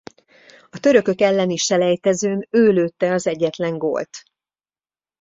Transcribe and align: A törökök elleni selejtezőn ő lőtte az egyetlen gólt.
A 0.69 0.79
törökök 0.79 1.21
elleni 1.21 1.55
selejtezőn 1.55 2.47
ő 2.49 2.71
lőtte 2.71 3.11
az 3.13 3.27
egyetlen 3.27 3.77
gólt. 3.77 4.23